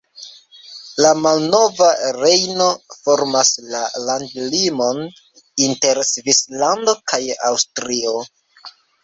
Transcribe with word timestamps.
La 1.05 1.09
Malnova 1.25 1.89
Rejno 2.15 2.69
formas 2.93 3.51
la 3.75 3.83
landlimon 4.07 5.03
inter 5.67 6.03
Svislando 6.09 6.97
kaj 7.15 7.23
Aŭstrio. 7.53 8.19